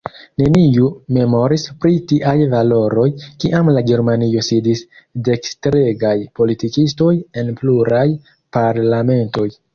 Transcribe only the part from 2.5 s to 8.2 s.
valoroj, kiam en Germanio sidis dekstregaj politikistoj en pluraj